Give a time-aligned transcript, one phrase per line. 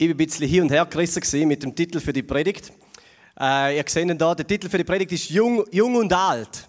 [0.00, 2.72] Ich war ein bisschen hin und her gerissen mit dem Titel für die Predigt.
[3.38, 6.66] Äh, ihr seht hier, der Titel für die Predigt ist Jung, Jung und Alt.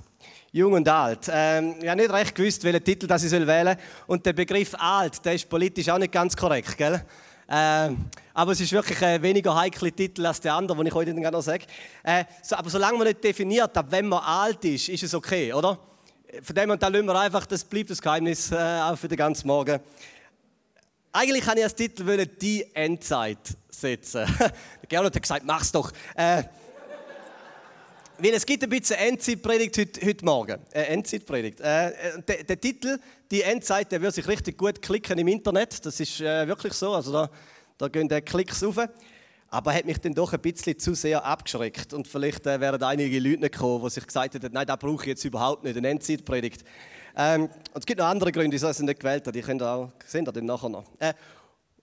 [0.52, 1.30] Jung und alt.
[1.32, 3.78] Ähm, ich habe nicht recht gewusst, welchen Titel das ich wählen soll.
[4.08, 7.06] Und der Begriff alt, der ist politisch auch nicht ganz korrekt, gell?
[7.50, 11.14] Ähm, aber es ist wirklich ein weniger heikler Titel als der andere, den ich heute
[11.14, 11.64] noch sage.
[12.04, 15.54] Äh, so, aber solange man nicht definiert, ab wenn man alt ist, ist es okay,
[15.54, 15.80] oder?
[16.44, 19.18] Von dem und da lassen wir einfach, das bleibt das Geheimnis äh, auch für den
[19.18, 19.80] ganzen Morgen.
[21.14, 23.40] Eigentlich kann ich als Titel wollen, die Endzeit
[23.70, 24.26] setzen.
[24.88, 25.92] Gernot hat gesagt, mach's doch.
[26.16, 26.44] Äh,
[28.18, 30.60] weil es gibt ein bisschen Endzeitpredigt heute, heute Morgen.
[30.72, 31.60] Äh, Endzeitpredigt.
[31.60, 32.98] Äh, äh, der, der, Titel,
[33.30, 35.86] die Endzeit, der wird sich richtig gut klicken im Internet.
[35.86, 36.94] Das ist äh, wirklich so.
[36.94, 37.30] Also da,
[37.78, 38.78] da gehen die Klicks rauf.
[39.50, 41.94] Aber hat mich dann doch ein bisschen zu sehr abgeschreckt.
[41.94, 45.04] Und vielleicht äh, wären einige Leute nicht gekommen, die sich gesagt hätten, nein, da brauche
[45.04, 46.64] ich jetzt überhaupt nicht, eine Endzeitpredigt.
[47.16, 49.32] Ähm, und es gibt noch andere Gründe, wieso ich nicht gewählt habe.
[49.32, 50.86] Die könnt ihr auch, sehen dann nachher noch.
[51.00, 51.14] Äh,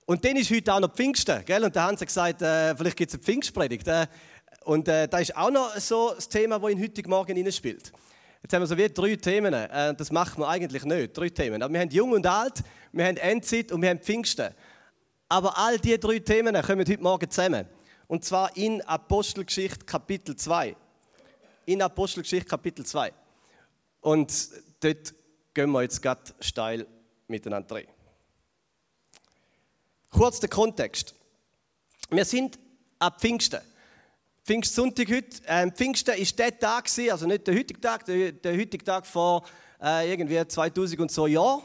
[0.06, 1.62] und dann ist heute auch noch Pfingsten, gell?
[1.64, 3.86] Und da haben sie gesagt, äh, vielleicht gibt es eine Pfingstpredigt.
[3.88, 4.06] Äh,
[4.64, 7.92] und äh, da ist auch noch so das Thema, das in heutigen Morgen spielt.
[8.42, 9.52] Jetzt haben wir so wie drei Themen.
[9.52, 11.62] Äh, das macht man eigentlich nicht, drei Themen.
[11.62, 14.54] Aber wir haben Jung und Alt, wir haben Endzeit und wir haben Pfingsten.
[15.28, 17.66] Aber all diese drei Themen kommen heute Morgen zusammen.
[18.06, 20.74] Und zwar in Apostelgeschichte Kapitel 2.
[21.66, 23.12] In Apostelgeschichte Kapitel 2.
[24.00, 24.32] Und
[24.80, 25.12] dort
[25.58, 26.86] gehen wir jetzt gerade steil
[27.26, 27.88] miteinander rein.
[30.08, 31.16] Kurz der Kontext.
[32.10, 32.60] Wir sind
[33.00, 33.58] ab Pfingsten.
[34.44, 35.42] Pfingstsonntag heute.
[35.48, 39.44] Ähm, Pfingsten war der Tag, also nicht der heutige Tag, der, der heutige Tag vor
[39.82, 41.62] äh, irgendwie 2000 und so Jahren.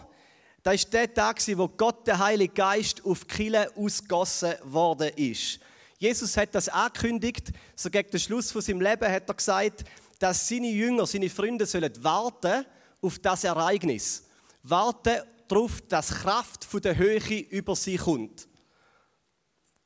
[0.64, 5.59] Das war der Tag, wo Gott, der Heilige Geist, auf Kille ausgossen worden ist.
[5.99, 9.83] Jesus hat das angekündigt, so gegen den Schluss von seinem Leben hat er gesagt,
[10.17, 12.66] dass seine Jünger, seine Freunde sollen warten
[13.03, 14.23] auf das Ereignis.
[14.63, 18.47] Warten darauf, dass Kraft von der Höhe über sie kommt.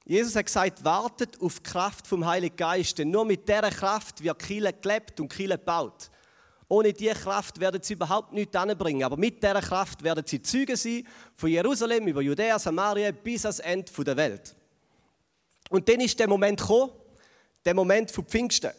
[0.05, 4.23] Jesus hat gesagt, wartet auf die Kraft vom Heiligen Geist, denn nur mit dieser Kraft
[4.23, 6.09] wird Kille gelebt und Kille gebaut.
[6.69, 9.03] Ohne diese Kraft werden sie überhaupt nichts anbringen.
[9.03, 13.59] Aber mit dieser Kraft werden sie Züge sein, von Jerusalem über Judäa, Samaria bis ans
[13.59, 14.55] Ende der Welt.
[15.69, 16.91] Und dann ist der Moment gekommen,
[17.65, 18.71] der Moment von Pfingsten.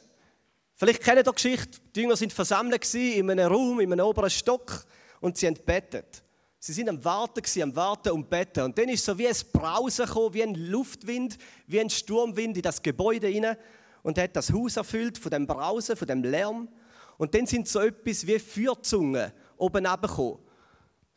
[0.79, 1.81] Vielleicht kennt ihr die Geschichte.
[1.93, 4.85] Die Jünger sind versammelt in einem Raum, in einem oberen Stock
[5.21, 6.23] und sie haben bettet.
[6.61, 8.63] Sie sind am Warten, am Warten und Betten.
[8.63, 12.63] Und dann ist so wie ein Brausen gekommen, wie ein Luftwind, wie ein Sturmwind in
[12.63, 13.57] das Gebäude hinein
[14.05, 16.69] und hat das Haus erfüllt von dem Brausen, von dem Lärm.
[17.17, 20.39] Und dann sind so etwas wie Feuerzungen oben abgekommen.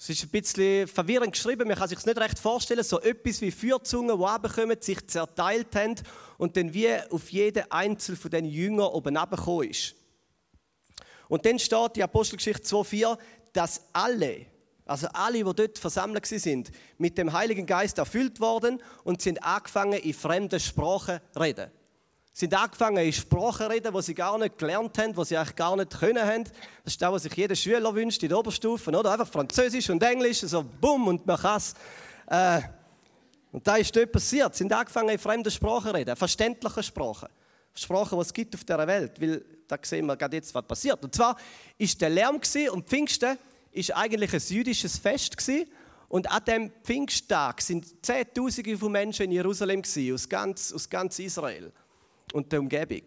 [0.04, 2.84] Es ist ein bisschen verwirrend geschrieben, man kann sich nicht recht vorstellen.
[2.84, 5.94] So etwas wie Feuerzungen, die runterkommen, sich zerteilt haben
[6.40, 9.94] und dann wie auf jeden einzelnen von den Jüngern oben abgekommen ist.
[11.28, 13.16] Und dann steht in Apostelgeschichte 2,4,
[13.54, 14.48] dass alle,
[14.88, 20.00] also alle, die dort versammelt sind, mit dem Heiligen Geist erfüllt worden und sind angefangen,
[20.00, 21.70] in fremden Sprachen zu reden
[22.34, 25.76] sind angefangen in Sprachen reden, die sie gar nicht gelernt haben, die sie eigentlich gar
[25.76, 26.44] nicht können haben.
[26.84, 29.12] Das ist das, was sich jeder Schüler wünscht in der Oberstufe, oder?
[29.12, 31.74] Einfach Französisch und Englisch, so bumm und man kann es.
[32.28, 32.62] Äh,
[33.52, 34.56] und da ist dort passiert.
[34.56, 37.28] Sie sind angefangen in fremden Sprachen reden, verständliche Sprachen.
[37.74, 41.04] Sprachen, die es gibt auf dieser Welt, weil da sehen wir gerade jetzt, was passiert.
[41.04, 41.36] Und zwar
[41.78, 42.40] ist der Lärm
[42.72, 43.38] und Pfingsten
[43.72, 45.70] ist eigentlich ein jüdisches Fest gewesen.
[46.08, 51.20] Und an dem Pfingsttag sind Zehntausende von Menschen in Jerusalem gewesen, aus ganz, aus ganz
[51.20, 51.72] Israel
[52.34, 53.04] und der Umgebung.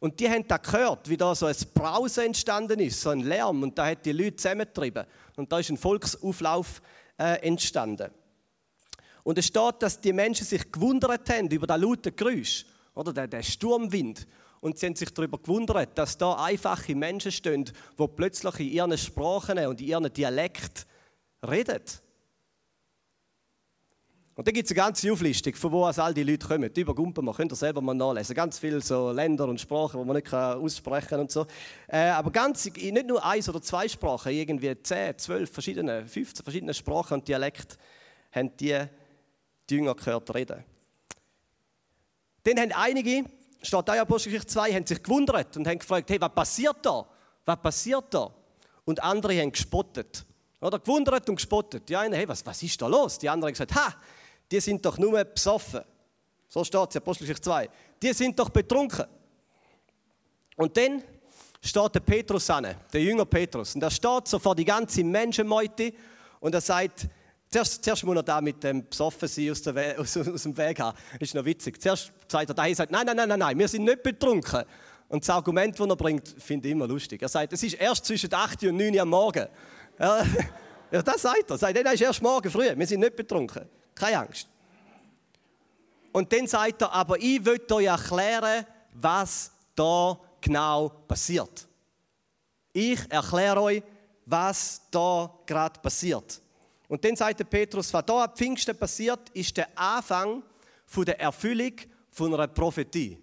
[0.00, 3.62] Und die haben da gehört, wie da so ein Brause entstanden ist, so ein Lärm.
[3.62, 5.04] Und da hat die Leute zusammengetrieben.
[5.36, 6.82] Und da ist ein Volksauflauf
[7.16, 8.10] äh, entstanden.
[9.22, 13.28] Und es steht, dass die Menschen sich gewundert haben über das laute Geräusch, oder der,
[13.28, 14.26] der Sturmwind.
[14.60, 18.98] Und sie haben sich darüber gewundert, dass da einfache Menschen stehen, die plötzlich in ihren
[18.98, 20.86] Sprachen und in ihren Dialekt
[21.48, 21.82] reden.
[24.34, 26.70] Und dann gibt es eine ganze Auflistung, von wo all die Leute kommen.
[26.74, 28.34] Über Gumpen, man könnt ihr selber mal nachlesen.
[28.34, 31.46] Ganz viele so Länder und Sprachen, die man nicht aussprechen kann und so.
[31.86, 36.72] Äh, aber ganz, nicht nur eins oder zwei Sprachen, irgendwie 10, 12 verschiedene, 15 verschiedene
[36.72, 37.76] Sprachen und Dialekte
[38.32, 38.78] haben die,
[39.68, 40.64] die Jünger gehört reden.
[42.44, 43.26] Dann haben einige,
[43.60, 47.06] steht da in Apostelgeschichte 2, haben sich gewundert und haben gefragt, hey, was passiert da?
[47.44, 48.32] Was passiert da?
[48.86, 50.24] Und andere haben gespottet.
[50.58, 51.86] Oder gewundert und gespottet.
[51.88, 53.18] Die einen, hey, was, was ist da los?
[53.18, 53.94] Die anderen haben gesagt, ha,
[54.50, 55.82] die sind doch nur besoffen.
[56.48, 57.68] So steht es in Apostelgeschichte 2.
[58.02, 59.06] Die sind doch betrunken.
[60.56, 61.02] Und dann
[61.62, 63.74] steht der Petrus an, der Jünger Petrus.
[63.74, 65.92] Und er steht so vor die ganze Menschenmeute
[66.40, 67.06] und er sagt,
[67.48, 69.66] zuerst, zuerst muss er da mit dem Besoffensein aus,
[69.98, 70.98] aus, aus dem Weg haben.
[71.20, 71.80] Ist noch witzig.
[71.80, 74.64] Zuerst sagt er da, er sagt, nein, nein, nein, nein, nein, wir sind nicht betrunken.
[75.08, 77.22] Und das Argument, das er bringt, finde ich immer lustig.
[77.22, 79.46] Er sagt, es ist erst zwischen 8 und 9 Uhr am Morgen.
[80.92, 81.54] Ja, das sagt er.
[81.54, 83.66] Er sagt, nein, es ist erst morgen früh, wir sind nicht betrunken.
[84.02, 84.48] Keine Angst.
[86.10, 91.68] Und dann sagt er, aber ich will euch erklären, was da genau passiert.
[92.72, 93.82] Ich erkläre euch,
[94.26, 96.42] was da gerade passiert.
[96.88, 100.42] Und dann sagt der Petrus, was da am Pfingsten passiert, ist der Anfang
[100.84, 101.74] von der Erfüllung
[102.10, 103.16] von einer Prophetie.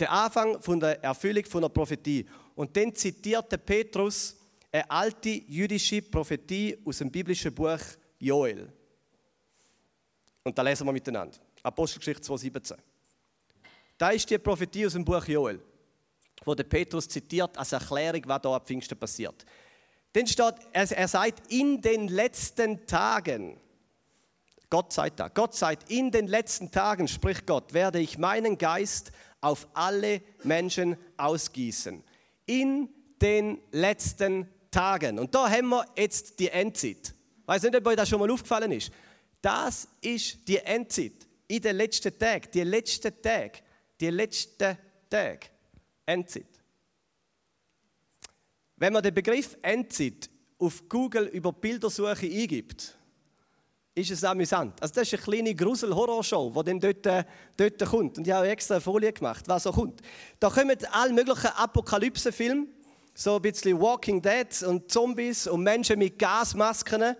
[0.00, 2.26] Der Anfang von der Erfüllung von einer Prophetie.
[2.54, 4.36] Und dann zitiert der Petrus
[4.72, 7.80] eine alte jüdische Prophetie aus dem biblischen Buch
[8.18, 8.72] Joel.
[10.44, 11.38] Und da lesen wir miteinander.
[11.62, 12.76] Apostelgeschichte 2,17.
[13.96, 15.58] Da ist die Prophetie aus dem Buch Joel,
[16.44, 19.44] wo der Petrus zitiert als Erklärung, was da am Pfingsten passiert.
[20.12, 23.58] Dann steht, er, er sagt, in den letzten Tagen,
[24.68, 29.12] Gott sagt da, Gott sagt, in den letzten Tagen, spricht Gott, werde ich meinen Geist
[29.40, 32.02] auf alle Menschen ausgießen.
[32.46, 35.18] In den letzten Tagen.
[35.18, 37.14] Und da haben wir jetzt die Endzeit.
[37.40, 38.92] Ich weiß nicht, ob euch das schon mal aufgefallen ist.
[39.44, 41.12] Das ist die Endzeit.
[41.48, 42.48] In den letzten Tagen.
[42.54, 43.58] Die letzten Tage.
[44.00, 44.78] Die letzten
[45.10, 45.40] Tage.
[46.06, 46.46] Endzeit.
[48.76, 52.96] Wenn man den Begriff Endzeit auf Google über Bildersuche eingibt,
[53.94, 54.80] ist es amüsant.
[54.80, 57.24] Also das ist eine kleine Grusel-Horrorshow, die dann dort, äh,
[57.54, 58.16] dort kommt.
[58.16, 60.00] Und ich habe extra eine Folie gemacht, was so kommt.
[60.40, 62.66] Da kommen alle möglichen Apokalypse-Filme,
[63.12, 67.14] so ein bisschen Walking Dead und Zombies und Menschen mit Gasmasken,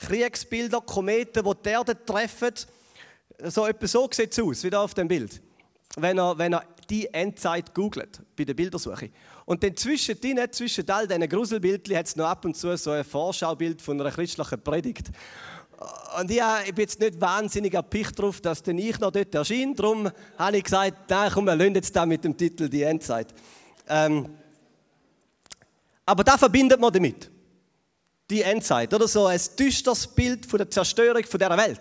[0.00, 2.54] Kriegsbilder, Kometen, die die Erde treffen.
[3.44, 5.40] So etwas so sieht es aus, wie da auf dem Bild.
[5.96, 9.10] Wenn er, wenn er die Endzeit googelt, bei der Bildersuche.
[9.44, 10.16] Und dann zwischen
[10.52, 14.10] zwischen all diesen Gruselbildchen, hat es noch ab und zu so ein Vorschaubild von einer
[14.10, 15.10] christlichen Predigt.
[16.18, 19.74] Und ja, ich bin jetzt nicht wahnsinnig erpicht darauf, dass dann ich noch dort erscheine.
[19.74, 23.32] Darum habe ich gesagt, nein, komm, wir lösen jetzt da mit dem Titel «Die Endzeit».
[23.88, 24.28] Ähm,
[26.04, 27.30] aber da verbindet man damit.
[28.30, 31.80] Die Endzeit, oder so ein düsteres Bild von der Zerstörung von dieser Welt.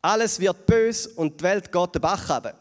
[0.00, 2.54] Alles wird bös und die Welt geht den Bach runter.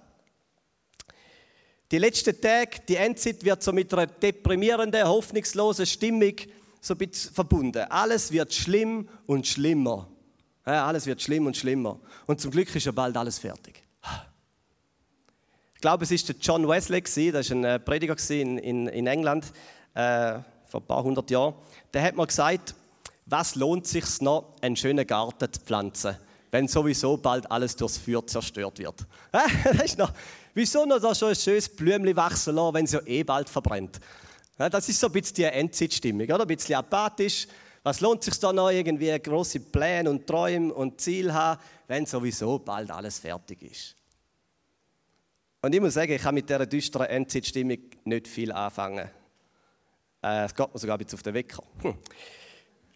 [1.92, 6.34] Die letzten Tage, die Endzeit wird so mit einer deprimierenden, hoffnungslosen Stimmung
[6.82, 7.86] so ein bisschen verbunden.
[7.90, 10.08] Alles wird schlimm und schlimmer.
[10.66, 12.00] Ja, alles wird schlimm und schlimmer.
[12.28, 13.84] Und zum Glück ist ja bald alles fertig.
[15.74, 19.46] Ich glaube, es der John Wesley, das war ein äh, Prediger in, in, in England
[19.94, 21.56] äh, vor ein paar hundert Jahren.
[21.94, 22.76] Der hat mal gesagt,
[23.30, 26.18] was lohnt sich noch, einen schönen Garten zu pflanzen,
[26.52, 29.06] wenn sowieso bald alles durchs Feuer zerstört wird?
[29.78, 30.12] das noch,
[30.54, 34.00] wieso noch da schon ein schönes Blümchen wachsen lassen, wenn es ja eh bald verbrennt?
[34.58, 36.42] das ist so ein bisschen die Endzeitstimmung, oder?
[36.42, 37.48] Ein bisschen apathisch.
[37.82, 42.60] Was lohnt sich da noch irgendwie große Pläne und Träume und Ziele haben, wenn sowieso
[42.60, 43.96] bald alles fertig ist?
[45.62, 49.10] Und ich muss sagen, ich kann mit dieser düsteren Endzeitstimmung nicht viel anfangen.
[50.22, 51.64] Äh, es geht mir sogar ein bisschen auf den Wecker.
[51.82, 51.98] Hm.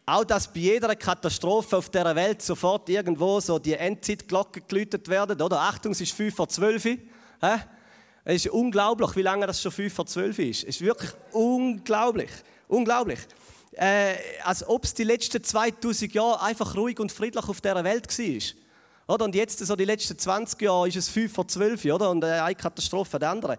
[0.05, 5.41] Auch, dass bei jeder Katastrophe auf der Welt sofort irgendwo so die Endzeitglocken geläutet werden,
[5.41, 5.59] oder?
[5.59, 6.97] Achtung, es ist 5 vor 12 Uhr.
[8.25, 10.63] Es ist unglaublich, wie lange das schon 5 vor 12 ist.
[10.63, 12.29] Es ist wirklich unglaublich.
[12.67, 13.19] Unglaublich
[13.75, 18.07] äh, als ob es die letzten 2000 Jahre einfach ruhig und friedlich auf dieser Welt
[18.07, 19.15] war.
[19.15, 19.25] Oder?
[19.25, 22.09] Und jetzt, so die letzten 20 Jahre, ist es 5 vor 12, oder?
[22.09, 23.57] Und äh, eine Katastrophe der andere.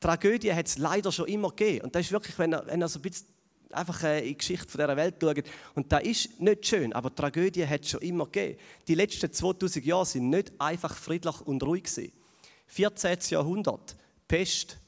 [0.00, 1.84] Tragödie hat es leider schon immer gegeben.
[1.84, 3.26] Und das ist wirklich, wenn er, wenn er so ein bisschen
[3.70, 5.44] einfach äh, in die Geschichte dieser Welt schaut.
[5.74, 8.58] Und das ist nicht schön, aber Tragödie hat es schon immer gegeben.
[8.86, 12.12] Die letzten 2000 Jahre sind nicht einfach friedlich und ruhig gewesen.
[12.66, 13.18] 14.
[13.30, 13.96] Jahrhundert,
[14.26, 14.78] Pest,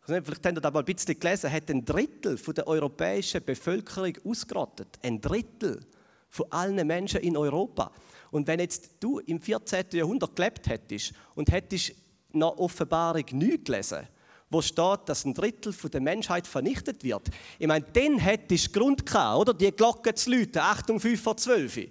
[0.00, 4.98] vielleicht habt ihr das mal ein bisschen gelesen, hat ein Drittel der europäischen Bevölkerung ausgerottet.
[5.02, 5.80] Ein Drittel
[6.28, 7.92] von allen Menschen in Europa.
[8.30, 9.84] Und wenn jetzt du im 14.
[9.92, 11.94] Jahrhundert gelebt hättest und hättest
[12.32, 14.08] nach Offenbarung 9 gelesen,
[14.52, 17.28] wo steht, dass ein Drittel der Menschheit vernichtet wird,
[17.58, 19.54] ich meine, dann hättest du Grund gehabt, oder?
[19.54, 21.90] Die Glocke zu läuten, Achtung, 5 vor 12.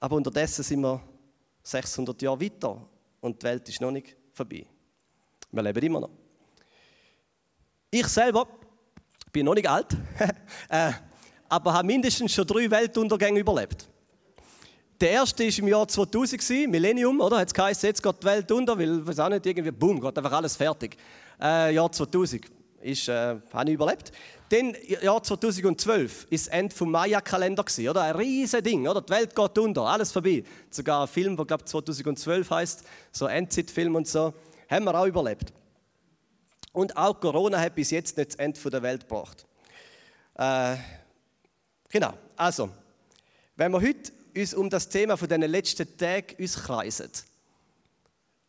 [0.00, 1.00] Aber unterdessen sind wir
[1.62, 2.84] 600 Jahre weiter
[3.20, 4.66] und die Welt ist noch nicht vorbei.
[5.50, 6.10] Wir leben immer noch.
[7.90, 8.46] Ich selber
[9.32, 9.96] bin noch nicht alt,
[10.68, 10.92] äh,
[11.48, 13.88] aber habe mindestens schon drei Weltuntergänge überlebt.
[15.00, 17.38] Der erste war im Jahr 2000, Millennium, oder?
[17.38, 20.18] Hat es geheißen, jetzt geht die Welt unter, weil, weiß auch nicht, irgendwie, boom, geht
[20.18, 20.96] einfach alles fertig.
[21.40, 22.44] Äh, Jahr 2000
[22.80, 24.12] ist, äh, habe ich überlebt.
[24.48, 28.02] Dann, Jahr 2012, ist das Ende des Maya-Kalender, oder?
[28.02, 29.02] Ein riesiges Ding, oder?
[29.02, 30.42] Die Welt geht unter, alles vorbei.
[30.70, 34.32] Sogar ein Film, der, glaube 2012 heißt, so Endzeitfilm und so,
[34.70, 35.52] haben wir auch überlebt.
[36.72, 39.46] Und auch Corona hat bis jetzt nicht das Ende der Welt gebracht.
[40.34, 40.76] Äh,
[41.90, 42.70] genau, also,
[43.56, 47.10] wenn wir heute uns um das Thema von den letzten Tagen kreisen,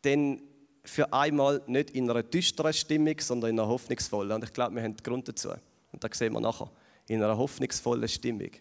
[0.04, 0.42] dann
[0.90, 4.34] für einmal nicht in einer düsteren Stimmung, sondern in einer hoffnungsvollen.
[4.34, 5.50] Und ich glaube, wir haben den Grund dazu.
[5.92, 6.70] Und das sehen wir nachher.
[7.08, 8.52] In einer hoffnungsvollen Stimmung.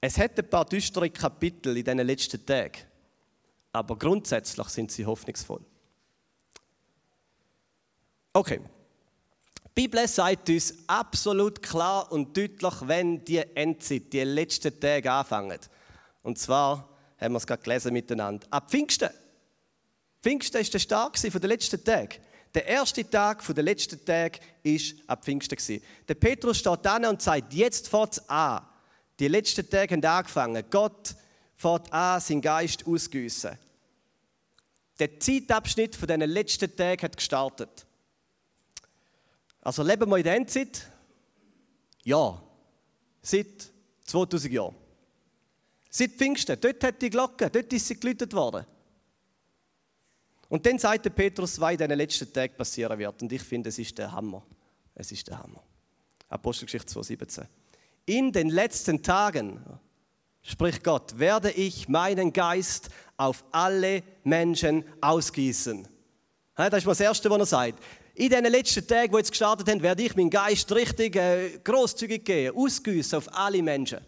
[0.00, 2.80] Es hat ein paar düstere Kapitel in diesen letzten Tagen.
[3.72, 5.60] aber grundsätzlich sind sie hoffnungsvoll.
[8.32, 8.60] Okay.
[9.64, 15.58] Die Bibel sagt uns absolut klar und deutlich, wenn die Endzeit, die letzten Tage anfangen.
[16.22, 18.46] Und zwar haben wir es gerade gelesen miteinander.
[18.50, 19.10] Ab Pfingsten.
[20.24, 22.18] Pfingsten ist der Start den letzten Tagen.
[22.54, 25.82] Der erste Tag der letzten Tag ist ab Pfingsten.
[26.08, 28.64] Der Petrus steht da und sagt, jetzt fängt es an.
[29.20, 30.64] Die letzten Tage haben angefangen.
[30.70, 31.14] Gott
[31.56, 33.58] fährt an, seinen Geist ausgüssen.
[34.98, 37.84] Der Zeitabschnitt von diesen letzten Tagen hat gestartet.
[39.60, 40.90] Also leben wir in der Endzeit?
[42.02, 42.42] Ja.
[43.20, 43.70] Seit
[44.04, 44.74] 2000 Jahren.
[45.90, 46.58] Seit Pfingsten.
[46.58, 48.64] Dort hat die Glocke, dort ist sie geläutet worden.
[50.54, 53.20] Und dann sagt Petrus, was in den letzten Tagen passieren wird.
[53.20, 54.40] Und ich finde, es ist der Hammer.
[54.94, 55.60] Es ist der Hammer.
[56.28, 57.44] Apostelgeschichte 2,17.
[58.06, 59.64] In den letzten Tagen,
[60.42, 65.88] spricht Gott, werde ich meinen Geist auf alle Menschen ausgießen.
[66.54, 67.82] Das ist das Erste, was er sagt.
[68.14, 72.24] In den letzten Tagen, die jetzt gestartet haben, werde ich meinen Geist richtig äh, großzügig
[72.24, 73.98] geben, ausgießen auf alle Menschen.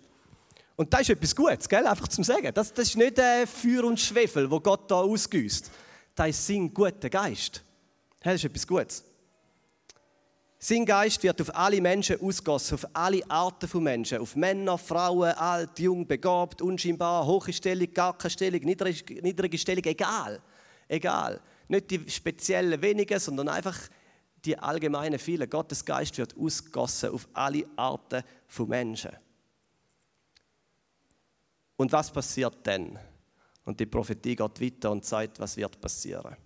[0.76, 1.84] Und das ist etwas Gutes, gell?
[1.84, 2.54] einfach zum Sagen.
[2.54, 5.72] Das, das ist nicht äh, Feuer und Schwefel, wo Gott da ausgießt.
[6.16, 7.62] Das ist sein guter Geist.
[8.20, 9.04] Das ist etwas Gutes.
[10.58, 15.30] Sein Geist wird auf alle Menschen ausgossen, auf alle Arten von Menschen, auf Männer, Frauen,
[15.32, 20.40] alt, jung, begabt, unscheinbar, hohe Stellung, gar keine Stellung, niedrige, niedrige Stellung, egal.
[20.88, 21.40] Egal.
[21.68, 23.78] Nicht die speziellen wenigen, sondern einfach
[24.44, 25.50] die allgemeinen vielen.
[25.50, 29.12] Gottes Geist wird ausgossen auf alle Arten von Menschen.
[31.76, 32.98] Und was passiert dann?
[33.66, 36.36] Und die Prophetie geht weiter und sagt, was wird passieren.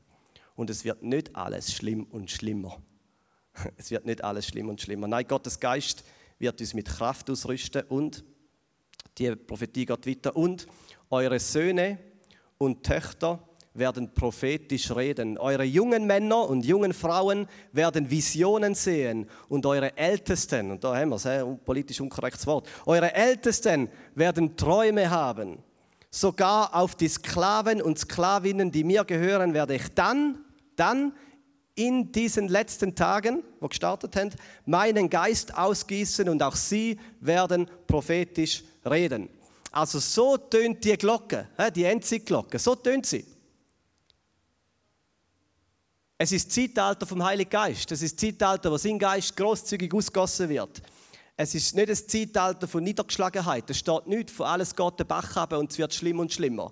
[0.56, 2.76] Und es wird nicht alles schlimm und schlimmer.
[3.76, 5.06] Es wird nicht alles schlimm und schlimmer.
[5.06, 6.02] Nein, Gottes Geist
[6.38, 8.24] wird uns mit Kraft ausrüsten und
[9.18, 10.34] die Prophetie geht weiter.
[10.34, 10.66] Und
[11.10, 11.98] eure Söhne
[12.56, 13.38] und Töchter
[13.74, 15.36] werden prophetisch reden.
[15.36, 19.28] Eure jungen Männer und jungen Frauen werden Visionen sehen.
[19.48, 25.10] Und eure Ältesten, und da haben wir es, politisch unkorrektes Wort, eure Ältesten werden Träume
[25.10, 25.62] haben.
[26.10, 30.44] Sogar auf die Sklaven und Sklavinnen, die mir gehören, werde ich dann,
[30.76, 31.12] dann
[31.74, 34.30] in diesen letzten Tagen, wo gestartet haben,
[34.66, 39.28] meinen Geist ausgießen und auch sie werden prophetisch reden.
[39.70, 43.24] Also so tönt die Glocke, die Endzeitglocke, so tönt sie.
[46.18, 47.90] Es ist Zeitalter vom Heiligen Geist.
[47.92, 50.82] Es ist Zeitalter, wo sein Geist großzügig ausgossen wird.
[51.42, 53.70] Es ist nicht das Zeitalter von Niedergeschlagenheit.
[53.70, 56.70] Es steht nicht, von alles geht den Bach ab und es wird schlimm und schlimmer.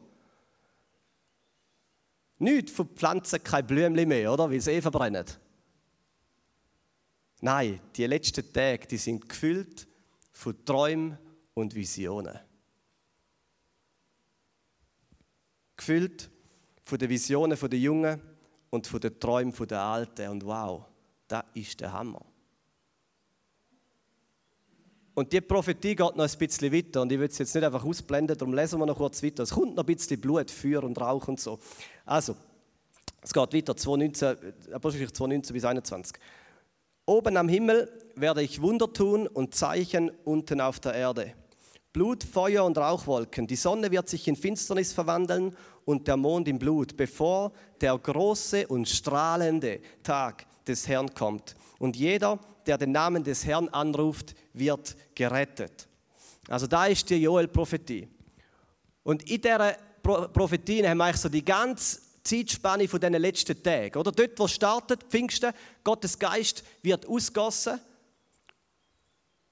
[2.36, 4.50] Nicht von Pflanzen kein Blümchen mehr, oder?
[4.50, 5.24] Weil sie eh verbrennen.
[7.40, 9.88] Nein, die letzten Tage, die sind gefüllt
[10.32, 11.16] von Träumen
[11.54, 12.38] und Visionen.
[15.78, 16.28] Gefüllt
[16.82, 18.20] von den Visionen der Jungen
[18.68, 20.28] und von den Träumen der Alten.
[20.28, 20.84] Und wow,
[21.26, 22.22] das ist der Hammer.
[25.18, 27.84] Und die Prophetie geht noch ein bisschen weiter und ich will es jetzt nicht einfach
[27.84, 29.42] ausblenden, darum lesen wir noch kurz weiter.
[29.42, 31.58] Es kommt noch ein bisschen Blut, Feuer und Rauch und so.
[32.06, 32.36] Also,
[33.20, 36.16] es geht weiter, 2,19, Apostelgeschichte 2,19 bis 21.
[37.04, 41.32] Oben am Himmel werde ich Wunder tun und Zeichen unten auf der Erde.
[41.92, 43.48] Blut, Feuer und Rauchwolken.
[43.48, 48.68] Die Sonne wird sich in Finsternis verwandeln und der Mond in Blut, bevor der große
[48.68, 51.56] und strahlende Tag des Herrn kommt.
[51.80, 55.88] Und jeder, der den Namen des Herrn anruft, wird gerettet.
[56.48, 58.08] Also da ist die Joel-Prophetie.
[59.02, 63.98] Und in dieser Prophetie haben wir eigentlich so die ganze Zeitspanne von diesen letzten Tagen.
[63.98, 67.80] Oder dort, wo es startet, Pfingsten, Gottes Geist wird ausgossen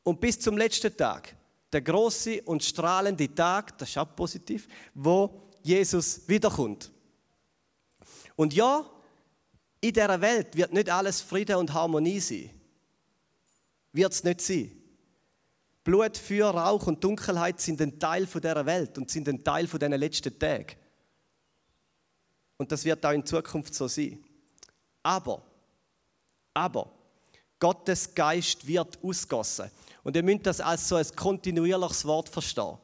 [0.02, 1.35] und bis zum letzten Tag,
[1.73, 6.90] der große und strahlende Tag, das ist auch positiv, wo Jesus wiederkommt.
[8.37, 8.85] Und ja,
[9.80, 12.50] in dieser Welt wird nicht alles Friede und Harmonie sein.
[13.96, 14.72] Wird es nicht sein.
[15.82, 19.80] Blut, Feuer, Rauch und Dunkelheit sind ein Teil dieser Welt und sind ein Teil von
[19.80, 20.76] diesen letzten Tagen.
[22.58, 24.22] Und das wird auch in Zukunft so sein.
[25.02, 25.42] Aber,
[26.52, 26.92] aber,
[27.58, 29.70] Gottes Geist wird ausgossen.
[30.02, 32.76] Und ihr müsst das als so ein kontinuierliches Wort verstehen.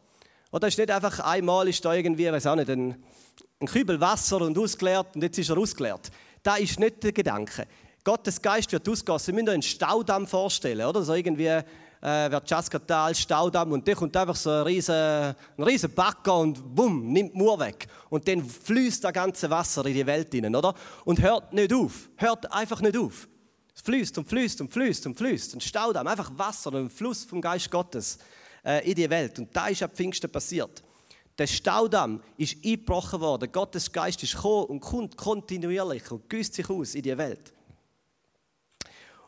[0.50, 3.04] Oder ist nicht einfach einmal ist da irgendwie, weiß auch nicht, ein,
[3.61, 6.11] ein Kübel Wasser und ausgeleert und jetzt ist er ausgeleert.
[6.42, 7.66] Das ist nicht der Gedanke.
[8.05, 9.31] Gottes Geist wird ausgossen.
[9.31, 11.03] Ihr müsst euch einen Staudamm vorstellen, oder?
[11.03, 11.63] So irgendwie äh,
[12.01, 17.13] wird Chaskatal, Staudamm und dann kommt einfach so ein riesen, ein riesen Backer und bumm,
[17.13, 17.87] nimmt Mauer weg.
[18.11, 20.75] Und dann fließt das ganze Wasser in die Welt hinein, oder?
[21.05, 22.09] Und hört nicht auf.
[22.17, 23.29] Hört einfach nicht auf.
[23.75, 25.55] Es fließt und fließt und fließt und fließt.
[25.55, 28.19] Ein Staudamm, einfach Wasser, ein Fluss vom Geist Gottes
[28.65, 29.39] äh, in die Welt.
[29.39, 30.83] Und da ist ab Pfingsten passiert.
[31.39, 33.51] Der Staudamm ist eingebrochen worden.
[33.51, 37.53] Gottes Geist ist gekommen und kommt kontinuierlich und güsst sich aus in die Welt.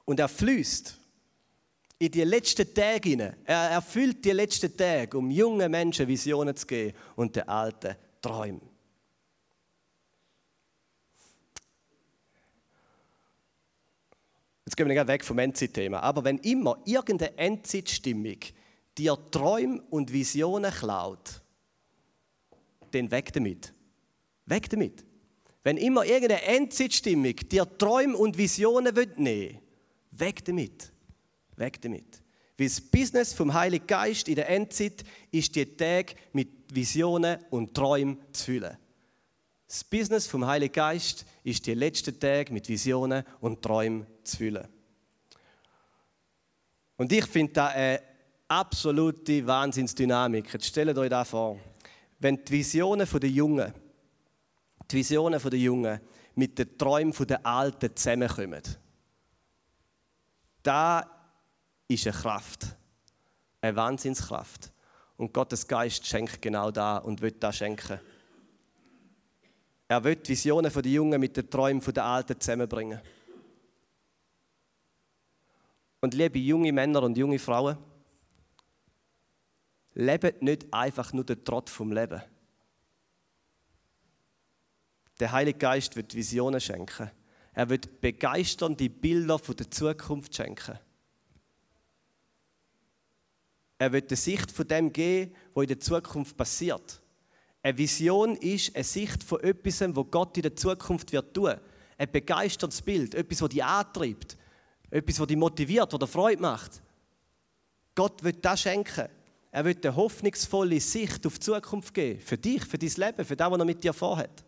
[0.04, 0.98] Und er fließt
[1.98, 3.36] in die letzten Tage hinein.
[3.44, 8.74] Er erfüllt die letzten Tage, um jungen Menschen Visionen zu geben und den alten Träumen.
[14.66, 16.00] Jetzt gehen wir weg vom Endzeit-Thema.
[16.00, 18.38] Aber wenn immer irgendeine Endzeitstimmung
[18.96, 21.42] dir Träume und Visionen klaut,
[22.90, 23.72] dann weg damit.
[24.46, 25.04] Weg damit.
[25.62, 29.63] Wenn immer irgendeine Endzeitstimmung dir Träume und Visionen nehmen will,
[30.18, 30.92] weg damit.
[31.56, 32.22] Weg damit.
[32.56, 37.74] Weil das Business vom Heiligen Geist in der Endzeit ist die Tag mit Visionen und
[37.74, 38.76] Träumen zu füllen.
[39.66, 44.68] Das Business vom Heiligen Geist ist die letzten Tage mit Visionen und Träumen zu füllen.
[46.96, 48.00] Und ich finde da eine
[48.46, 50.52] absolute Wahnsinnsdynamik.
[50.52, 51.58] Jetzt stellt euch das vor.
[52.20, 53.74] Wenn die Visionen der Jungen,
[54.88, 56.00] die Visionen der Jungen
[56.36, 58.62] mit den Träumen der Alten zusammenkommen,
[60.64, 61.08] da
[61.86, 62.76] ist eine Kraft,
[63.60, 64.72] eine Wahnsinnskraft.
[65.16, 68.00] Und Gottes Geist schenkt genau da und wird da schenken.
[69.86, 73.00] Er wird Visionen der Jungen mit den Träumen der Alten zusammenbringen.
[76.00, 77.78] Und liebe junge Männer und junge Frauen,
[79.92, 82.20] lebt nicht einfach nur den Trott vom Leben.
[85.20, 87.10] Der Heilige Geist wird Visionen schenken.
[87.54, 90.78] Er wird begeisternde Bilder von der Zukunft schenken.
[93.78, 97.00] Er wird eine Sicht von dem geben, was in der Zukunft passiert.
[97.62, 101.54] Eine Vision ist eine Sicht von etwas, was Gott in der Zukunft wird tun.
[101.96, 104.36] Ein begeistertes Bild, etwas, das dich antreibt,
[104.90, 106.82] etwas, das dich motiviert, dir Freude macht.
[107.94, 109.08] Gott wird das schenken.
[109.50, 112.20] Er wird eine hoffnungsvolle Sicht auf die Zukunft geben.
[112.20, 114.43] Für dich, für dein Leben, für das, was er mit dir vorhat.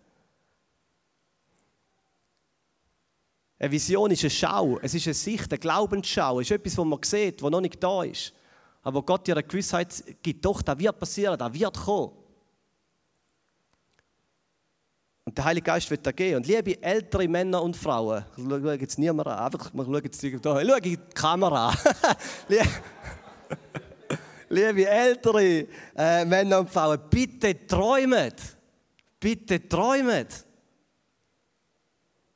[3.59, 6.85] Eine Vision ist eine Schau, es ist eine Sicht, eine Glaubensschau, es ist etwas, was
[6.85, 8.33] man sieht, was noch nicht da ist.
[8.83, 12.13] Aber Gott dir eine Gewissheit gibt, doch, das wird passieren, das wird kommen.
[15.25, 16.37] Und der Heilige Geist wird da gehen.
[16.37, 20.65] Und liebe ältere Männer und Frauen, ich schaue jetzt niemand an, einfach, wir jetzt da,
[20.65, 21.75] schau die Kamera
[24.49, 25.67] liebe ältere
[25.97, 28.37] äh, Männer und Frauen, bitte träumet.
[29.19, 30.46] Bitte träumet.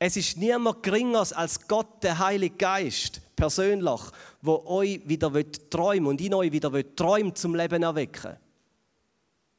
[0.03, 4.01] Es ist niemand geringer als Gott, der Heilige Geist, persönlich,
[4.41, 5.31] wo euch wieder
[5.69, 8.35] träumen und in euch wieder träumen zum Leben erwecken.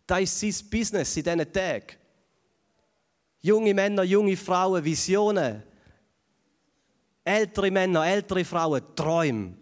[0.05, 1.97] Das ist sein Business in diesen Tagen.
[3.41, 5.63] Junge Männer, junge Frauen, Visionen.
[7.23, 9.55] Ältere Männer, ältere Frauen, Träume.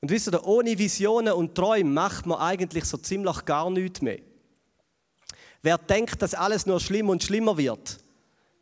[0.00, 4.20] Und wisst ihr, ohne Visionen und Träume macht man eigentlich so ziemlich gar nichts mehr.
[5.60, 7.98] Wer denkt, dass alles nur schlimmer und schlimmer wird,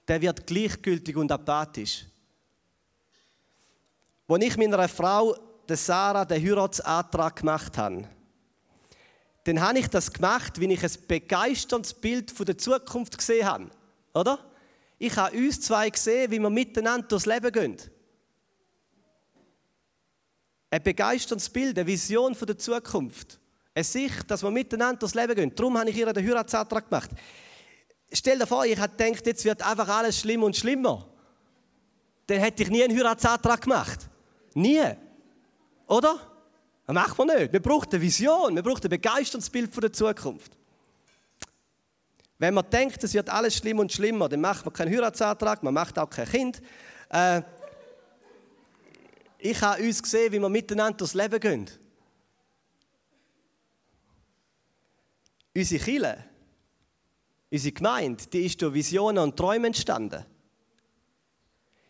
[0.09, 2.07] der wird gleichgültig und apathisch.
[4.29, 5.37] Als ich meiner Frau,
[5.69, 8.09] der Sarah, den Heiratsantrag gemacht habe,
[9.45, 13.71] dann habe ich das gemacht, wie ich ein begeisterndes Bild von der Zukunft gesehen habe.
[14.15, 14.39] Oder?
[14.99, 17.77] Ich habe uns zwei gesehen, wie wir miteinander durchs Leben gehen.
[20.71, 23.39] Ein begeisterndes Bild, eine Vision von der Zukunft.
[23.75, 25.55] Eine Sicht, dass wir miteinander durchs Leben gehen.
[25.55, 27.11] Darum habe ich ihr den Heiratsantrag gemacht
[28.13, 31.07] stell dir vor, ich hätte gedacht, jetzt wird einfach alles schlimmer und schlimmer.
[32.27, 34.09] Dann hätte ich nie einen Heiratsantrag gemacht.
[34.55, 34.83] Nie.
[35.87, 36.19] Oder?
[36.87, 37.53] Das macht man nicht.
[37.53, 40.57] Man braucht eine Vision, man braucht ein begeisterndes Bild von der Zukunft.
[42.39, 45.75] Wenn man denkt, es wird alles schlimmer und schlimmer, dann macht man keinen Heiratsantrag, man
[45.75, 46.61] macht auch kein Kind.
[47.09, 47.43] Äh,
[49.39, 51.71] ich habe uns gesehen, wie wir miteinander durchs Leben gehen.
[55.55, 56.32] Unsere Kinder
[57.53, 60.25] Unsere Gemeinde, die ist durch Visionen und Träume entstanden.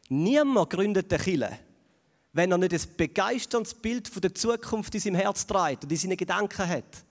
[0.09, 1.59] Niemand gründet eine Kirche,
[2.33, 5.99] wenn er nicht ein begeisterndes Bild von der Zukunft in seinem Herz trägt und in
[5.99, 7.05] seinen Gedanken hat.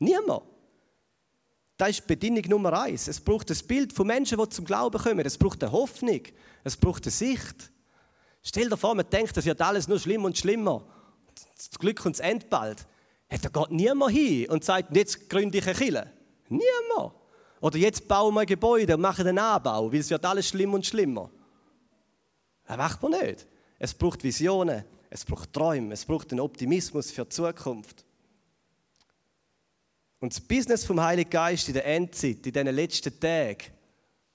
[0.00, 0.42] Niemand.
[1.76, 3.06] Das ist Bedingung Nummer eins.
[3.06, 5.24] Es braucht ein Bild von Menschen, die zum Glauben kommen.
[5.24, 6.20] Es braucht eine Hoffnung.
[6.64, 7.70] Es braucht eine Sicht.
[8.42, 10.84] Stell dir vor, man denkt, das wird alles nur schlimmer und schlimmer.
[11.56, 12.86] Das Glück und das Ende bald.
[13.28, 16.12] Da geht niemand hin und sagt, jetzt gründe ich eine Kirche.
[16.48, 17.23] Niemand.
[17.64, 20.74] Oder jetzt bauen wir ein Gebäude und machen einen Anbau, weil es wird alles schlimmer
[20.74, 21.30] und schlimmer.
[22.66, 23.46] Das macht man nicht.
[23.78, 28.04] Es braucht Visionen, es braucht Träume, es braucht einen Optimismus für die Zukunft.
[30.20, 33.72] Und das Business vom Heiligen Geist in der Endzeit, in diesen letzten Tagen,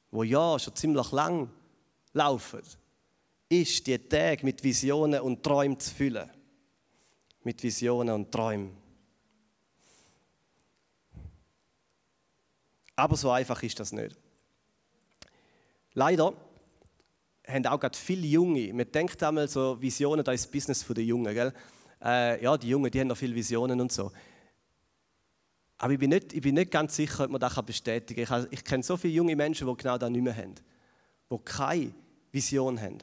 [0.10, 1.52] wo ja schon ziemlich lang
[2.14, 2.62] laufen,
[3.48, 6.32] ist die Tage mit Visionen und Träumen zu füllen.
[7.44, 8.89] Mit Visionen und Träumen.
[13.00, 14.18] Aber so einfach ist das nicht.
[15.94, 16.34] Leider
[17.48, 21.04] haben auch gerade viele Junge, man denkt einmal so, Visionen, das ist das Business der
[21.04, 21.54] Jungen, gell?
[22.04, 24.12] Äh, ja, die Jungen, die haben noch viele Visionen und so.
[25.78, 28.48] Aber ich bin nicht, ich bin nicht ganz sicher, ob man das bestätigen kann.
[28.52, 30.56] Ich, ich kenne so viele junge Menschen, die genau das nicht mehr haben.
[31.32, 31.94] Die keine
[32.32, 32.98] Vision haben.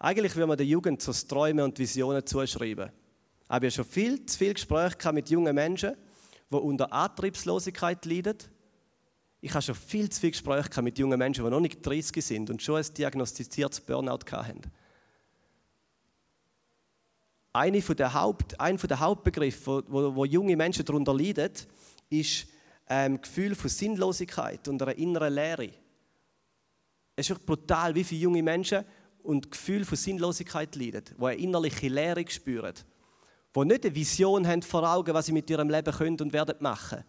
[0.00, 2.90] Eigentlich will man der Jugend so Träume und Visionen zuschreiben.
[3.46, 5.96] Aber ich habe schon viel zu viel Gespräche mit jungen Menschen,
[6.50, 8.38] die unter Antriebslosigkeit leiden.
[9.40, 12.50] Ich habe schon viel zu viel Gespräche mit jungen Menschen, die noch nicht 30 sind
[12.50, 14.60] und schon ein diagnostiziertes Burnout hatten.
[17.52, 21.50] Eine der Haupt, ein der Hauptbegriffe, wo, wo, junge Menschen darunter leiden,
[22.08, 22.46] ist
[22.88, 25.70] ähm, Gefühl von Sinnlosigkeit und einer inneren Leere.
[27.16, 28.84] Es ist wirklich brutal, wie viele junge Menschen
[29.22, 32.74] und Gefühl von Sinnlosigkeit leiden, die eine innerliche Leere spüren,
[33.56, 36.56] die nicht eine Vision haben vor Augen, was sie mit ihrem Leben können und werden
[36.60, 37.04] machen,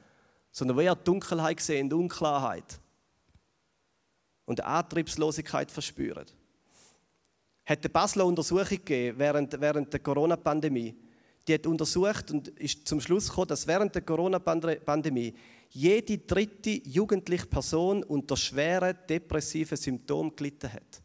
[0.51, 2.79] sondern die eher Dunkelheit sehen, Unklarheit
[4.45, 6.25] und Antriebslosigkeit verspüren
[7.71, 10.95] hat der Basler Untersuchung gegeben während, während der Corona-Pandemie.
[11.47, 15.33] Die hat untersucht und ist zum Schluss gekommen, dass während der Corona-Pandemie
[15.69, 21.01] jede dritte jugendliche Person unter schweren depressiven Symptomen gelitten hat.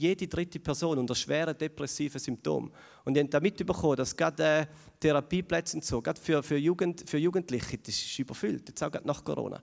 [0.00, 2.72] Jede dritte Person unter schweren depressiven Symptomen.
[3.04, 4.66] Und die haben damit bekommen, dass gerade äh,
[4.98, 9.06] Therapieplätze und so, gerade für, für, Jugend, für Jugendliche, das ist überfüllt, jetzt auch gerade
[9.06, 9.62] nach Corona.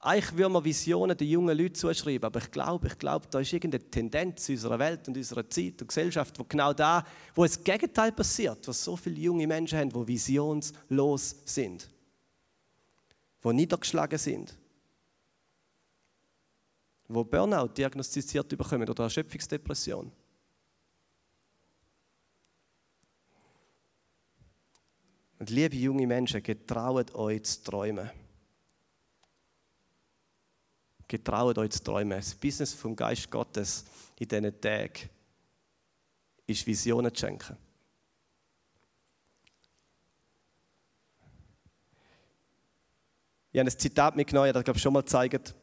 [0.00, 3.50] Eigentlich würde man Visionen den jungen Leuten zuschreiben, aber ich glaube, ich glaube, da ist
[3.50, 7.02] irgendeine Tendenz in unserer Welt und unserer Zeit und Gesellschaft, wo genau da,
[7.34, 11.88] wo das Gegenteil passiert, wo so viele junge Menschen haben, die visionslos sind,
[13.42, 14.57] die niedergeschlagen sind,
[17.08, 20.12] wo Burnout diagnostiziert bekommen oder Erschöpfungsdepression.
[25.38, 28.10] Und liebe junge Menschen, getraut euch zu träumen.
[31.06, 32.18] Getraut euch zu träumen.
[32.18, 33.84] Das Business vom Geist Gottes
[34.18, 35.08] in diesen Tagen
[36.46, 37.56] ist Visionen zu schenken.
[43.50, 45.54] Ich habe ein Zitat mitgenommen, das ich schon mal gezeigt.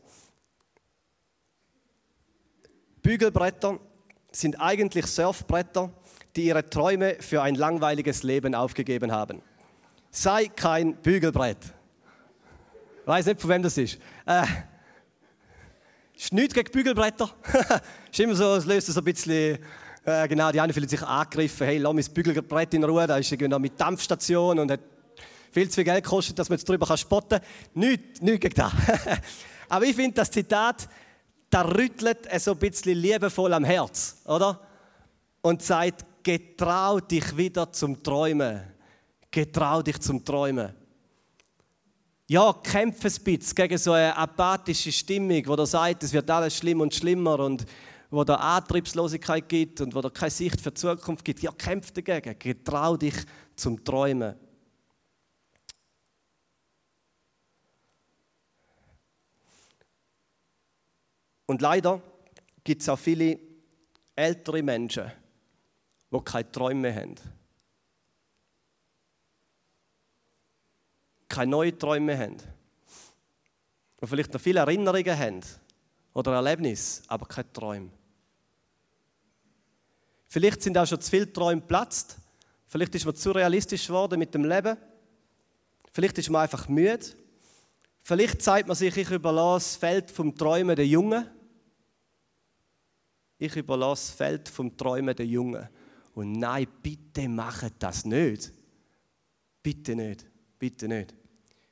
[3.06, 3.80] Bügelbretter
[4.32, 5.92] sind eigentlich Surfbretter,
[6.36, 9.44] die ihre Träume für ein langweiliges Leben aufgegeben haben.
[10.10, 11.60] Sei kein Bügelbrett.
[13.06, 14.00] Weiß nicht, von wem das ist.
[14.26, 14.46] Äh,
[16.18, 17.30] ist nichts gegen Bügelbretter.
[18.12, 19.60] ist immer so, es löst so ein bisschen,
[20.04, 23.32] äh, genau, die einen fühlen sich angegriffen, hey, lass mein Bügelbrett in Ruhe, da ist
[23.32, 24.80] irgendwie noch mit Dampfstation und hat
[25.52, 27.48] viel zu viel Geld gekostet, dass man jetzt darüber spotten kann.
[27.76, 28.74] Nichts, nichts gegen das.
[29.70, 30.90] Aber ich finde das Zitat,
[31.50, 34.60] da rüttelt so ein bisschen liebevoll am Herz, oder?
[35.42, 38.62] Und sagt, getrau dich wieder zum Träumen.
[39.32, 40.74] Getrau dich zum Träumen
[42.28, 46.58] ja, kämpfe ein bisschen gegen so eine apathische Stimmung, wo der sagt, es wird alles
[46.58, 47.66] schlimmer und schlimmer und
[48.10, 51.42] wo da Antriebslosigkeit gibt und wo da keine Sicht für die Zukunft gibt.
[51.42, 53.16] Ja, kämpfe dagegen, getrau dich
[53.56, 54.36] zum Träumen.
[61.46, 62.02] Und leider
[62.64, 63.40] gibt es auch viele
[64.16, 65.12] ältere Menschen,
[66.12, 67.16] die keine Träume mehr haben.
[71.36, 72.38] keine neuen Träume mehr haben.
[74.00, 75.42] Und vielleicht noch viele Erinnerungen haben
[76.14, 77.90] oder Erlebnisse, aber keine Träume.
[80.28, 82.18] Vielleicht sind auch schon zu viele Träume geplatzt.
[82.68, 84.78] Vielleicht ist man zu realistisch geworden mit dem Leben.
[85.92, 87.06] Vielleicht ist man einfach müde.
[88.02, 91.30] Vielleicht zeigt man sich, ich überlasse das Feld vom Träumen der Jungen.
[93.38, 95.68] Ich überlasse das Feld vom Träumen der Jungen.
[96.14, 98.54] Und nein, bitte macht das nicht.
[99.62, 100.26] Bitte nicht.
[100.58, 101.14] Bitte nicht.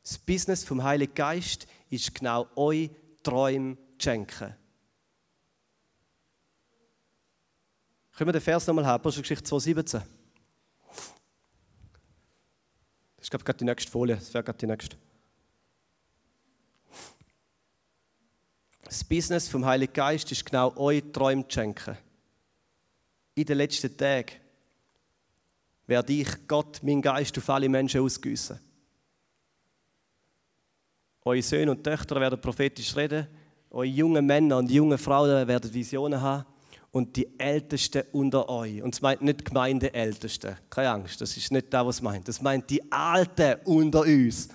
[0.01, 2.89] Das Business vom Heiligen Geist ist genau euch
[3.21, 4.55] Träume zu schenken.
[8.11, 9.01] Können wir den Vers nochmal haben?
[9.01, 9.91] Apostelgeschichte 2,17.
[9.93, 10.05] Das
[13.21, 14.15] ist, glaube ich, gerade die nächste Folie.
[14.15, 14.97] Das wäre gerade die nächste.
[18.93, 21.97] Das Business vom Heiligen Geist ist genau euch Träume zu schenken.
[23.33, 24.33] In den letzten Tagen
[25.87, 28.59] werde ich Gott, mein Geist, auf alle Menschen ausgüssen.
[31.25, 33.25] Eure Söhne und Töchter werden prophetisch reden.
[33.71, 36.45] Eure jungen Männer und junge Frauen werden Visionen haben.
[36.91, 38.79] Und die Ältesten unter euch.
[38.83, 40.55] Und es meint nicht Gemeindeältesten.
[40.69, 42.27] Keine Angst, das ist nicht das, was es meint.
[42.27, 44.49] Das meint die Alten unter uns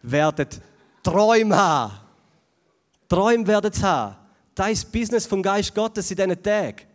[0.00, 0.48] werden
[1.02, 2.05] Träume haben.
[3.08, 4.16] Träume werden es haben.
[4.54, 6.86] Das ist das Business vom Geist Gottes in diesen Tagen.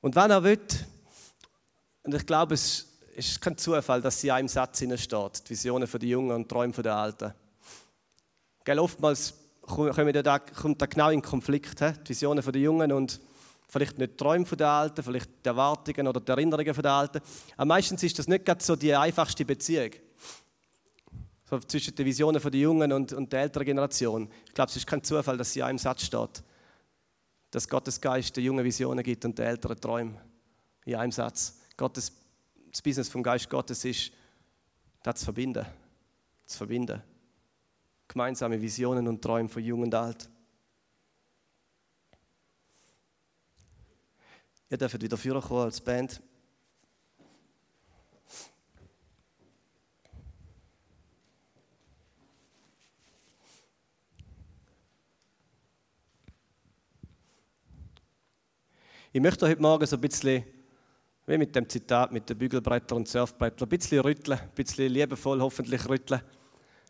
[0.00, 0.60] Und wenn er will,
[2.04, 5.88] und ich glaube, es ist kein Zufall, dass sie in einem Satz steht, die Visionen
[5.90, 7.34] der Jungen und Träume der Alten.
[8.64, 13.20] Gell, oftmals kommt da, genau in Konflikt, die Visionen der Jungen und
[13.68, 17.20] vielleicht nicht die Träume der Alten, vielleicht die Erwartungen oder die Erinnerungen der Alten.
[17.56, 19.90] Aber meistens ist das nicht gerade so die einfachste Beziehung.
[21.48, 24.30] So zwischen den Visionen der Jungen und, und der älteren Generation.
[24.46, 26.42] Ich glaube, es ist kein Zufall, dass sie in einem Satz steht.
[27.50, 30.18] Dass Gottes Geist den jungen Visionen gibt und den älteren Träumen.
[30.84, 31.58] In einem Satz.
[31.76, 32.12] Gottes
[32.70, 34.12] das Business vom Geist Gottes ist,
[35.02, 35.66] das zu verbinden.
[36.46, 37.02] Zu verbinden.
[38.06, 40.28] Gemeinsame Visionen und Träume von Jung und Alt.
[44.70, 46.20] Ihr dürft wieder vorkommen als Band.
[59.10, 60.44] Ich möchte heute Morgen so ein bisschen
[61.26, 65.40] wie mit dem Zitat mit den Bügelbrettern und Surfbrettern, ein bisschen rütteln, ein bisschen liebevoll
[65.40, 66.20] hoffentlich rütteln,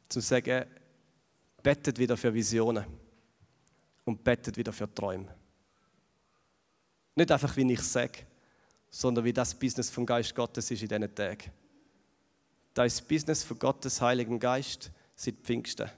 [0.08, 0.64] zu sagen,
[1.62, 2.84] bettet wieder für Visionen
[4.04, 5.37] und bettet wieder für Träume.
[7.18, 8.20] Nicht einfach, wie ich sage,
[8.90, 11.50] sondern wie das Business vom Geist Gottes ist in diesen Tagen.
[12.72, 15.90] Das ist das Business von Gottes Heiligen Geist seit Pfingsten.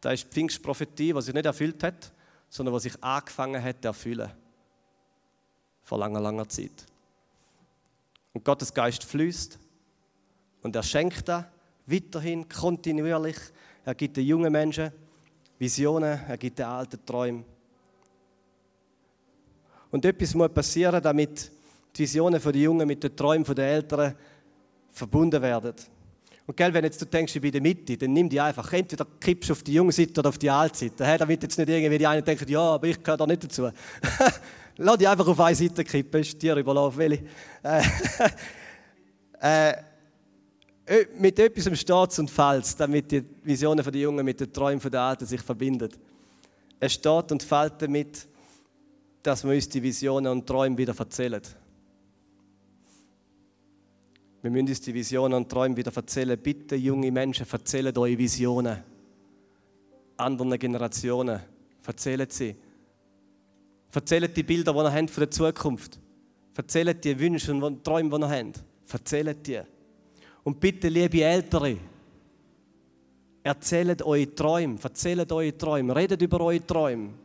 [0.00, 2.12] Das ist die Pfingstprophetie, die sich nicht erfüllt hat,
[2.48, 4.32] sondern die sich angefangen hat zu erfüllen.
[5.84, 6.86] Vor langer, langer Zeit.
[8.32, 9.60] Und Gottes Geist fließt
[10.62, 11.48] und er schenkt da
[11.86, 13.36] weiterhin kontinuierlich.
[13.84, 14.90] Er gibt den jungen Menschen
[15.56, 17.44] Visionen, er gibt den alten Träume.
[19.94, 21.52] Und etwas muss passieren, damit
[21.94, 24.12] die Visionen der Jungen mit den Träumen der Älteren
[24.90, 25.72] verbunden werden.
[26.48, 28.72] Und gell, wenn jetzt du denkst, ich bin in der Mitte, dann nimm die einfach.
[28.72, 31.16] Entweder kippst du auf die junge Seite oder auf die alte Seite.
[31.16, 33.70] Damit jetzt nicht irgendwie die einen denken, ja, aber ich gehöre da nicht dazu.
[34.78, 37.22] Lass dich einfach auf eine Seite kippen, ist dir überlaufen, Willi.
[37.62, 37.82] Äh,
[40.88, 45.02] äh, mit etwas steht und fällt damit die Visionen der Jungen mit den Träumen der
[45.02, 45.90] Alten sich verbinden.
[46.80, 48.26] Es steht und fällt damit,
[49.24, 51.40] dass wir uns die Visionen und Träume wieder erzählen.
[54.42, 56.38] Wir müssen uns die Visionen und Träume wieder erzählen.
[56.38, 58.84] Bitte, junge Menschen, erzählt eure Visionen.
[60.18, 61.40] Anderen Generationen.
[61.86, 62.54] Erzählt sie.
[63.94, 65.98] Erzählt die Bilder, die ihr habt von der Zukunft.
[66.54, 68.64] Erzählt die Wünsche und Träume, die ihr habt.
[68.92, 69.60] Erzählt die.
[70.42, 71.78] Und bitte, liebe Ältere,
[73.42, 77.23] erzählt eure Träume, erzählt eure Träume, redet über eure Träume.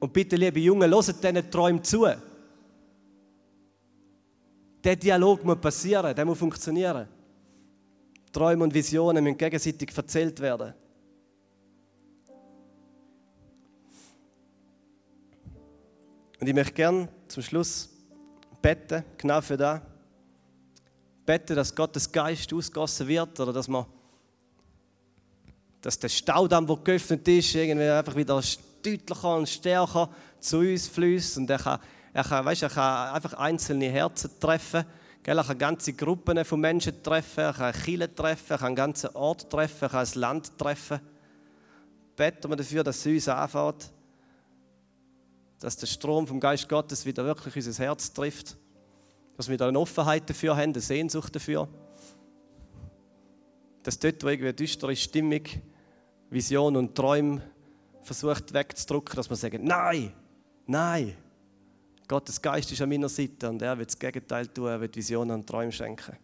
[0.00, 2.06] Und bitte, liebe Jungen, hört diesen Träumen zu.
[4.84, 7.08] Der Dialog muss passieren, der muss funktionieren.
[8.32, 10.74] Träume und Visionen müssen gegenseitig erzählt werden.
[16.40, 17.88] Und ich möchte gerne zum Schluss
[18.62, 19.80] beten, genau für das.
[21.26, 23.86] Beten, dass Gottes Geist ausgossen wird oder dass man
[25.80, 28.42] dass der Staudamm, der geöffnet ist, irgendwie einfach wieder
[28.82, 30.10] deutlicher und stärker
[30.40, 31.80] zu uns fließt und er kann,
[32.12, 34.84] er kann, weißt, er kann einfach einzelne Herzen treffen.
[35.24, 39.14] Er kann ganze Gruppen von Menschen treffen, er kann Chile treffen, er kann einen ganzen
[39.14, 41.00] Ort treffen, er kann ein Land treffen.
[42.16, 43.90] Beten wir dafür, dass es uns anfängt,
[45.60, 48.56] dass der Strom vom Geist Gottes wieder wirklich unser Herz trifft,
[49.36, 51.68] dass wir wieder eine Offenheit dafür haben, eine Sehnsucht dafür,
[53.82, 55.42] dass dort, wo irgendwie düstere Stimmung,
[56.30, 57.42] Vision und Träume
[58.08, 60.12] versucht wegzudrücken, dass wir sagen, nein,
[60.66, 61.14] nein,
[62.08, 65.32] Gottes Geist ist an meiner Seite und er wird das Gegenteil tun, er wird Visionen
[65.32, 66.16] und Träume schenken.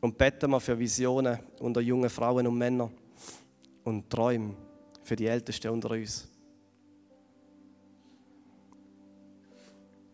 [0.00, 2.90] Und beten wir für Visionen unter jungen Frauen und Männern
[3.84, 4.54] und Träume
[5.04, 6.28] für die Ältesten unter uns.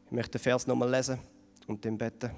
[0.06, 1.18] Ich möchte den Vers nochmal lesen
[1.66, 2.30] und dann beten.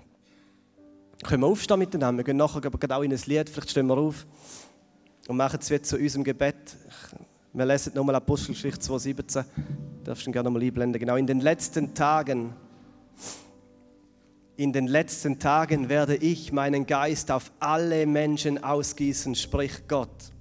[1.25, 2.19] Können wir aufstehen miteinander?
[2.19, 4.25] Wir gehen nachher aber auch in ein Lied, vielleicht stehen wir auf
[5.27, 6.77] und machen es jetzt zu unserem Gebet.
[7.55, 9.45] Wir lesen nochmal Apostelgeschichte 2,17.
[10.05, 10.99] Darfst du gerne nochmal einblenden.
[10.99, 12.55] Genau, in den letzten Tagen,
[14.57, 20.33] in den letzten Tagen werde ich meinen Geist auf alle Menschen ausgießen, spricht Gott.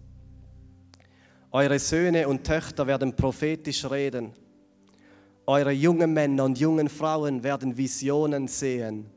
[1.51, 4.31] Eure Söhne und Töchter werden prophetisch reden.
[5.45, 9.07] Eure jungen Männer und jungen Frauen werden Visionen sehen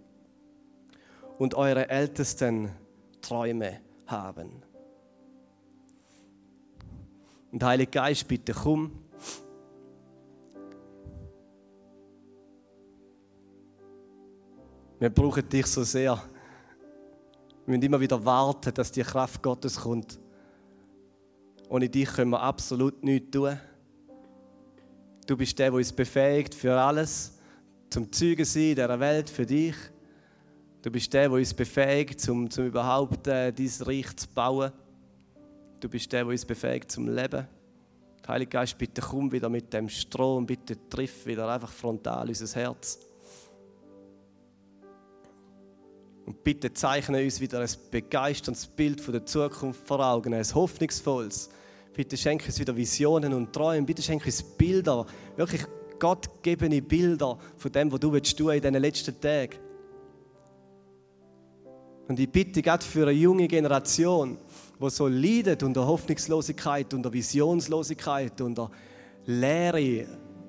[1.39, 2.73] und eure Ältesten
[3.21, 3.79] Träume
[4.09, 4.65] haben.
[7.55, 8.91] Und Heiliger Geist, bitte komm.
[14.99, 16.21] Wir brauchen dich so sehr.
[17.65, 20.19] Wir müssen immer wieder warten, dass die Kraft Gottes kommt.
[21.69, 23.57] Ohne dich können wir absolut nichts tun.
[25.25, 27.39] Du bist der, der uns befähigt für alles.
[27.89, 29.77] zum Zeugen sein in dieser Welt für dich.
[30.83, 34.73] Du bist der, der uns befähigt, um, um überhaupt äh, dieses Reich zu bauen.
[35.85, 37.47] Du bist der, der uns befähigt zum Leben.
[38.27, 43.01] Heilige Geist, bitte komm wieder mit dem Strom, bitte triff wieder einfach frontal unser Herz.
[46.25, 51.51] Und bitte zeichne uns wieder ein begeisterndes Bild von der Zukunft vor Augen, ein hoffnungsvolles.
[51.93, 53.85] Bitte schenke uns wieder Visionen und Träume.
[53.85, 55.05] Bitte schenke uns Bilder,
[55.37, 55.67] wirklich
[55.99, 59.59] gottgegebene Bilder von dem, was du willst tun in diesen letzten Tagen.
[62.09, 64.39] Und ich bitte Gott für eine junge Generation,
[64.85, 68.71] die so leidet unter Hoffnungslosigkeit, unter Visionslosigkeit, unter
[69.27, 70.07] Leere,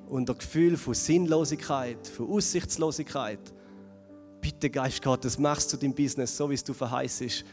[0.08, 3.40] unter Gefühl von Sinnlosigkeit, von Aussichtslosigkeit.
[4.42, 7.44] Bitte, Geist Gottes, machst du dein Business so, wie es du verheißt,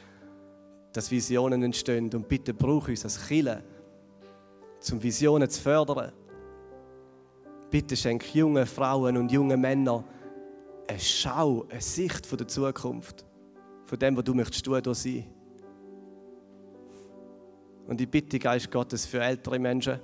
[0.93, 2.11] dass Visionen entstehen.
[2.13, 3.63] Und bitte brauch uns als Chile,
[4.81, 6.13] zum Visionen zu fördern.
[7.71, 10.05] Bitte schenk jungen Frauen und jungen Männern
[10.87, 13.25] eine Schau, eine Sicht von der Zukunft,
[13.87, 15.25] von dem, was du möchtest tun, sein.
[17.87, 20.01] Und ich bitte, Geist Gottes, für ältere Menschen,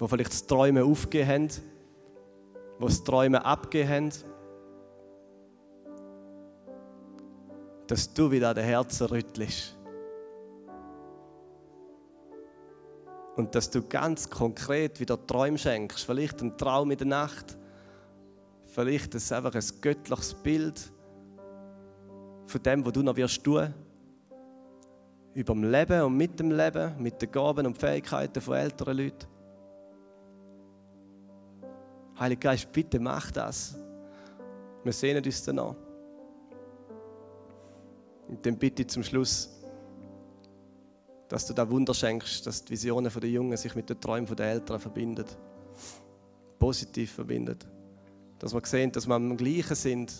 [0.00, 4.12] die vielleicht das Träumen aufgegeben haben, die das Träumen abgegeben haben,
[7.86, 9.76] dass du wieder an den Herzen rüttelst.
[13.36, 16.04] Und dass du ganz konkret wieder Träume schenkst.
[16.04, 17.56] Vielleicht ein Traum in der Nacht.
[18.64, 20.90] Vielleicht ist es einfach ein göttliches Bild
[22.46, 23.74] von dem, was du noch wirst tun.
[25.36, 29.26] Über dem Leben und mit dem Leben, mit den Gaben und Fähigkeiten von älteren Leuten.
[32.18, 33.78] Heiliger Geist, bitte mach das.
[34.82, 35.74] Wir sehen uns danach.
[38.28, 39.50] Und dann bitte ich zum Schluss,
[41.28, 44.52] dass du da Wunder schenkst, dass die Visionen der Jungen sich mit den Träumen der
[44.52, 45.26] Eltern verbinden.
[46.58, 47.58] Positiv verbinden.
[48.38, 50.14] Dass wir sehen, dass wir am Gleichen sind,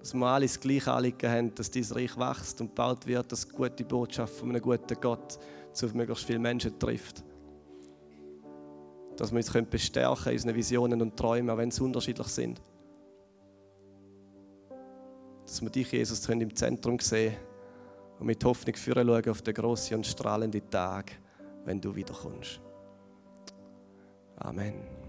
[0.00, 3.46] dass wir alle das gleiche Anliegen haben, dass dieses Reich wächst und gebaut wird, dass
[3.46, 5.38] die gute Botschaft von einem guten Gott
[5.72, 7.22] zu möglichst vielen Menschen trifft.
[9.16, 12.60] Dass wir uns bestärken in unseren Visionen und Träumen, auch wenn sie unterschiedlich sind
[15.50, 17.34] dass wir dich, Jesus, im Zentrum sehen
[18.20, 21.10] und mit Hoffnung führen schauen auf den grossen und strahlenden Tag,
[21.64, 22.60] wenn du wiederkommst.
[24.36, 24.99] Amen.